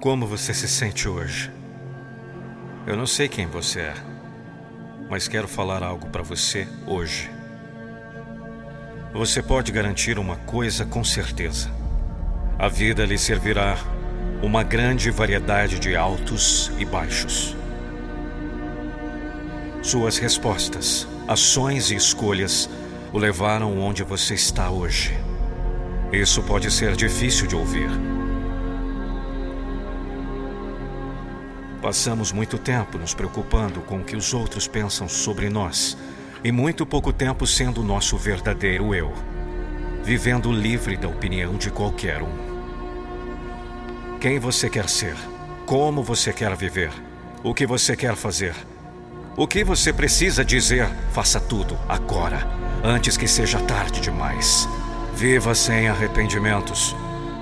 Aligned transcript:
Como 0.00 0.28
você 0.28 0.54
se 0.54 0.68
sente 0.68 1.08
hoje? 1.08 1.50
Eu 2.86 2.96
não 2.96 3.04
sei 3.04 3.26
quem 3.26 3.48
você 3.48 3.80
é, 3.80 3.94
mas 5.10 5.26
quero 5.26 5.48
falar 5.48 5.82
algo 5.82 6.06
para 6.06 6.22
você 6.22 6.68
hoje. 6.86 7.28
Você 9.12 9.42
pode 9.42 9.72
garantir 9.72 10.16
uma 10.16 10.36
coisa 10.36 10.86
com 10.86 11.02
certeza: 11.02 11.68
a 12.56 12.68
vida 12.68 13.04
lhe 13.04 13.18
servirá 13.18 13.76
uma 14.40 14.62
grande 14.62 15.10
variedade 15.10 15.80
de 15.80 15.96
altos 15.96 16.70
e 16.78 16.84
baixos. 16.84 17.56
Suas 19.82 20.16
respostas, 20.16 21.08
ações 21.26 21.90
e 21.90 21.96
escolhas 21.96 22.70
o 23.12 23.18
levaram 23.18 23.76
onde 23.80 24.04
você 24.04 24.34
está 24.34 24.70
hoje. 24.70 25.18
Isso 26.12 26.40
pode 26.44 26.70
ser 26.70 26.94
difícil 26.94 27.48
de 27.48 27.56
ouvir 27.56 28.17
Passamos 31.80 32.32
muito 32.32 32.58
tempo 32.58 32.98
nos 32.98 33.14
preocupando 33.14 33.80
com 33.80 33.98
o 33.98 34.04
que 34.04 34.16
os 34.16 34.34
outros 34.34 34.66
pensam 34.66 35.08
sobre 35.08 35.48
nós 35.48 35.96
e 36.42 36.50
muito 36.50 36.84
pouco 36.84 37.12
tempo 37.12 37.46
sendo 37.46 37.80
o 37.80 37.84
nosso 37.84 38.16
verdadeiro 38.16 38.94
eu, 38.94 39.12
vivendo 40.02 40.50
livre 40.50 40.96
da 40.96 41.08
opinião 41.08 41.56
de 41.56 41.70
qualquer 41.70 42.20
um. 42.20 42.48
Quem 44.20 44.40
você 44.40 44.68
quer 44.68 44.88
ser? 44.88 45.14
Como 45.64 46.02
você 46.02 46.32
quer 46.32 46.56
viver? 46.56 46.90
O 47.44 47.54
que 47.54 47.64
você 47.66 47.94
quer 47.94 48.16
fazer? 48.16 48.54
O 49.36 49.46
que 49.46 49.62
você 49.62 49.92
precisa 49.92 50.44
dizer? 50.44 50.88
Faça 51.12 51.40
tudo 51.40 51.78
agora, 51.88 52.44
antes 52.82 53.16
que 53.16 53.28
seja 53.28 53.60
tarde 53.60 54.00
demais. 54.00 54.68
Viva 55.14 55.54
sem 55.54 55.88
arrependimentos. 55.88 56.96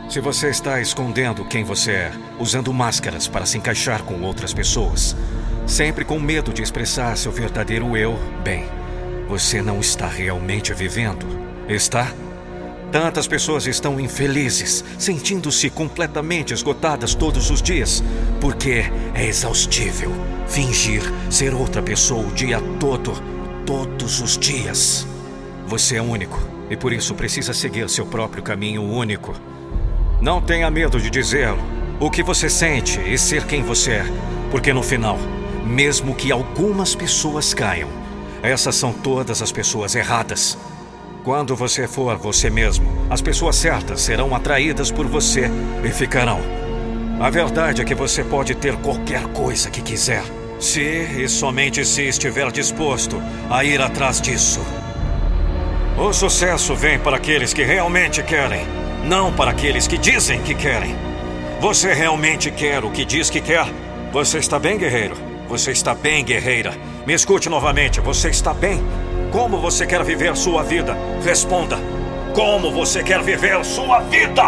Se 0.09 0.20
você 0.20 0.51
está 0.51 0.80
escondendo 0.80 1.45
quem 1.45 1.65
você 1.65 1.91
é, 1.91 2.12
usando 2.38 2.73
máscaras 2.73 3.27
para 3.27 3.45
se 3.45 3.59
encaixar 3.59 4.05
com 4.05 4.23
outras 4.23 4.55
pessoas, 4.55 5.16
sempre 5.66 6.04
com 6.04 6.21
medo 6.21 6.52
de 6.52 6.62
expressar 6.62 7.16
seu 7.16 7.32
verdadeiro 7.32 7.96
eu, 7.96 8.16
bem, 8.45 8.65
você 9.29 9.60
não 9.60 9.80
está 9.80 10.07
realmente 10.07 10.73
vivendo, 10.73 11.27
está? 11.68 12.12
Tantas 12.93 13.27
pessoas 13.27 13.66
estão 13.66 13.99
infelizes, 13.99 14.84
sentindo-se 14.96 15.68
completamente 15.71 16.54
esgotadas 16.54 17.12
todos 17.12 17.51
os 17.51 17.60
dias, 17.60 18.02
porque 18.40 18.84
é 19.12 19.27
exaustível 19.27 20.12
fingir 20.46 21.02
ser 21.29 21.52
outra 21.52 21.82
pessoa 21.82 22.24
o 22.24 22.32
dia 22.32 22.60
todo, 22.79 23.12
todos 23.66 24.21
os 24.21 24.38
dias. 24.38 25.04
Você 25.66 25.96
é 25.96 26.01
único 26.01 26.40
e 26.71 26.77
por 26.77 26.93
isso 26.93 27.12
precisa 27.16 27.52
seguir 27.52 27.90
seu 27.90 28.07
próprio 28.07 28.40
caminho 28.40 28.84
único. 28.84 29.34
Não 30.27 30.41
tenha 30.41 30.69
medo 30.73 31.01
de 31.01 31.09
dizer 31.09 31.55
o 32.01 32.10
que 32.10 32.21
você 32.21 32.51
sente 32.51 33.01
e 33.01 33.16
ser 33.16 33.46
quem 33.46 33.63
você 33.63 33.93
é, 33.93 34.07
porque 34.51 34.73
no 34.73 34.83
final, 34.83 35.16
mesmo 35.65 36.16
que 36.16 36.33
algumas 36.33 36.96
pessoas 36.96 37.55
caiam, 37.55 37.88
essas 38.43 38.74
são 38.74 38.93
todas 38.93 39.41
as 39.41 39.52
pessoas 39.52 39.95
erradas. 39.95 40.59
Quando 41.23 41.55
você 41.55 41.87
for 41.87 42.16
você 42.16 42.51
mesmo, 42.51 42.88
as 43.09 43.23
pessoas 43.23 43.55
certas 43.55 44.01
serão 44.01 44.35
atraídas 44.35 44.91
por 44.91 45.07
você 45.07 45.49
e 45.85 45.91
ficarão. 45.91 46.40
A 47.21 47.30
verdade 47.30 47.80
é 47.80 47.85
que 47.85 47.95
você 47.95 48.24
pode 48.24 48.57
ter 48.57 48.74
qualquer 48.79 49.23
coisa 49.29 49.71
que 49.71 49.80
quiser, 49.80 50.24
se 50.59 50.80
e 50.80 51.29
somente 51.29 51.85
se 51.85 52.02
estiver 52.02 52.51
disposto 52.51 53.23
a 53.49 53.63
ir 53.63 53.80
atrás 53.80 54.21
disso. 54.21 54.59
O 55.96 56.13
sucesso 56.13 56.74
vem 56.74 56.99
para 56.99 57.16
aqueles 57.16 57.55
que 57.55 57.63
realmente 57.63 58.24
querem 58.24 58.85
não 59.07 59.32
para 59.32 59.52
aqueles 59.52 59.87
que 59.87 59.96
dizem 59.96 60.43
que 60.43 60.54
querem. 60.54 60.96
Você 61.60 61.95
realmente 61.95 62.51
quer 62.51 62.85
o 62.85 62.90
que 62.90 63.04
diz 63.04 63.30
que 63.30 63.40
quer? 63.40 63.66
Você 64.12 64.38
está 64.38 64.59
bem, 64.59 64.76
guerreiro? 64.76 65.16
Você 65.49 65.71
está 65.71 65.94
bem, 65.94 66.25
guerreira? 66.25 66.75
Me 67.06 67.15
escute 67.15 67.49
novamente, 67.49 68.00
você 68.00 68.28
está 68.28 68.53
bem? 68.53 68.82
Como 69.31 69.59
você 69.59 69.87
quer 69.87 70.03
viver 70.03 70.37
sua 70.37 70.62
vida? 70.62 70.97
Responda. 71.25 71.78
Como 72.34 72.72
você 72.72 73.03
quer 73.03 73.22
viver 73.22 73.65
sua 73.65 74.00
vida? 74.00 74.43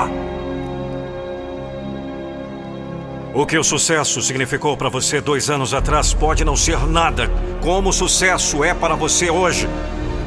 O 3.33 3.47
que 3.47 3.57
o 3.57 3.63
sucesso 3.63 4.21
significou 4.21 4.77
para 4.77 4.89
você 4.89 5.21
dois 5.21 5.49
anos 5.49 5.73
atrás 5.73 6.13
pode 6.13 6.45
não 6.45 6.57
ser 6.57 6.79
nada 6.87 7.31
como 7.63 7.91
o 7.91 7.93
sucesso 7.93 8.65
é 8.65 8.75
para 8.75 8.97
você 8.97 9.31
hoje. 9.31 9.69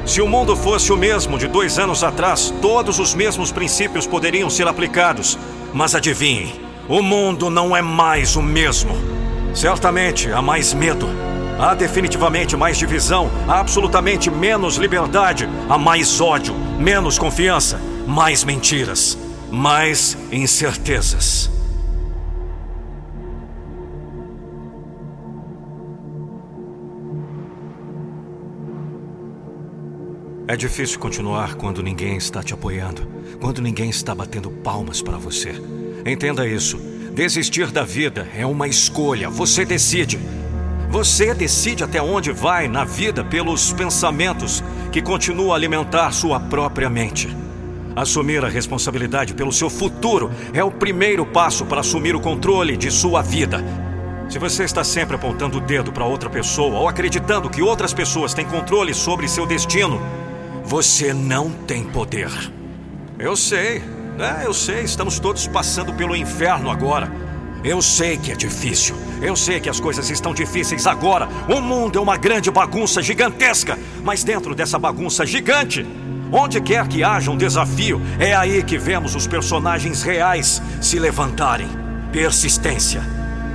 Se 0.06 0.22
o 0.22 0.28
mundo 0.28 0.56
fosse 0.56 0.92
o 0.92 0.98
mesmo 0.98 1.38
de 1.38 1.48
dois 1.48 1.78
anos 1.78 2.04
atrás, 2.04 2.54
todos 2.62 3.00
os 3.00 3.14
mesmos 3.14 3.52
princípios 3.52 4.08
poderiam 4.08 4.50
ser 4.50 4.68
aplicados. 4.68 5.38
Mas 5.74 5.96
adivinhem, 5.96 6.60
o 6.90 7.02
mundo 7.02 7.50
não 7.50 7.76
é 7.76 7.82
mais 7.82 8.36
o 8.36 8.42
mesmo. 8.42 8.96
Certamente 9.54 10.32
há 10.32 10.42
mais 10.42 10.74
medo, 10.74 11.08
há 11.60 11.76
definitivamente 11.76 12.58
mais 12.58 12.78
divisão, 12.78 13.30
há 13.48 13.60
absolutamente 13.60 14.32
menos 14.32 14.78
liberdade, 14.78 15.48
há 15.70 15.78
mais 15.78 16.20
ódio, 16.20 16.56
menos 16.80 17.20
confiança, 17.20 17.80
mais 18.08 18.44
mentiras, 18.44 19.18
mais 19.52 20.18
incertezas. 20.32 21.51
É 30.48 30.56
difícil 30.58 31.00
continuar 31.00 31.56
quando 31.56 31.84
ninguém 31.84 32.18
está 32.18 32.42
te 32.42 32.54
apoiando, 32.54 33.08
quando 33.40 33.62
ninguém 33.62 33.90
está 33.90 34.14
batendo 34.14 34.50
palmas 34.50 35.02
para 35.02 35.18
você. 35.18 35.54
Entenda 36.06 36.48
isso. 36.48 36.78
Desistir 37.14 37.72
da 37.72 37.84
vida 37.84 38.28
é 38.36 38.46
uma 38.46 38.68
escolha, 38.68 39.30
você 39.30 39.64
decide. 39.64 40.20
Você 40.90 41.34
decide 41.34 41.84
até 41.84 42.02
onde 42.02 42.32
vai 42.32 42.68
na 42.68 42.84
vida 42.84 43.24
pelos 43.24 43.72
pensamentos 43.72 44.64
que 44.92 45.02
continuam 45.02 45.54
a 45.54 45.56
alimentar 45.56 46.12
sua 46.12 46.40
própria 46.40 46.90
mente. 46.90 47.30
Assumir 47.96 48.44
a 48.44 48.50
responsabilidade 48.50 49.34
pelo 49.34 49.52
seu 49.52 49.70
futuro 49.70 50.32
é 50.54 50.64
o 50.64 50.72
primeiro 50.72 51.26
passo 51.26 51.66
para 51.66 51.82
assumir 51.82 52.16
o 52.16 52.22
controle 52.22 52.76
de 52.76 52.90
sua 52.90 53.22
vida. 53.22 53.64
Se 54.30 54.40
você 54.40 54.64
está 54.64 54.84
sempre 54.84 55.16
apontando 55.16 55.58
o 55.58 55.62
dedo 55.62 55.92
para 55.92 56.06
outra 56.06 56.30
pessoa 56.30 56.80
ou 56.80 56.88
acreditando 56.88 57.50
que 57.50 57.62
outras 57.62 57.94
pessoas 57.94 58.34
têm 58.34 58.46
controle 58.46 58.94
sobre 58.94 59.28
seu 59.28 59.46
destino, 59.46 60.02
você 60.72 61.14
não 61.14 61.52
tem 61.52 61.84
poder. 61.84 62.32
Eu 63.20 63.36
sei, 63.36 63.80
né? 64.18 64.44
Eu 64.46 64.54
sei, 64.54 64.84
estamos 64.84 65.20
todos 65.20 65.46
passando 65.46 65.92
pelo 65.92 66.16
inferno 66.16 66.72
agora. 66.72 67.12
Eu 67.62 67.82
sei 67.82 68.16
que 68.16 68.32
é 68.32 68.36
difícil. 68.36 68.96
Eu 69.22 69.36
sei 69.36 69.60
que 69.60 69.70
as 69.70 69.82
coisas 69.82 70.10
estão 70.10 70.34
difíceis 70.34 70.88
agora. 70.88 71.28
O 71.54 71.60
mundo 71.60 72.00
é 72.00 72.02
uma 72.02 72.16
grande 72.16 72.50
bagunça 72.50 73.02
gigantesca. 73.02 73.78
Mas 74.02 74.24
dentro 74.24 74.56
dessa 74.56 74.80
bagunça 74.80 75.26
gigante, 75.26 75.86
onde 76.32 76.62
quer 76.62 76.88
que 76.88 77.04
haja 77.04 77.30
um 77.30 77.38
desafio, 77.38 78.02
é 78.18 78.34
aí 78.34 78.64
que 78.64 78.78
vemos 78.78 79.14
os 79.14 79.28
personagens 79.28 80.04
reais 80.04 80.62
se 80.80 80.98
levantarem. 80.98 81.68
Persistência 82.14 83.02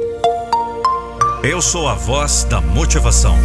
Eu 1.44 1.62
sou 1.62 1.88
a 1.88 1.94
voz 1.94 2.46
da 2.46 2.62
motivação. 2.62 3.38